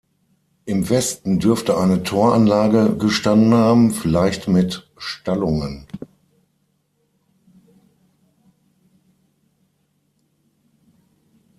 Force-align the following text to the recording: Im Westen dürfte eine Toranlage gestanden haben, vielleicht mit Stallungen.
Im 0.65 0.89
Westen 0.89 1.37
dürfte 1.37 1.77
eine 1.77 2.01
Toranlage 2.01 2.97
gestanden 2.97 3.53
haben, 3.53 3.91
vielleicht 3.91 4.47
mit 4.47 4.89
Stallungen. 4.97 5.85